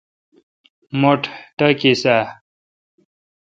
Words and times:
مٹھ 0.99 1.27
ٹاکیس 1.57 2.01
اؘ۔ 2.13 2.19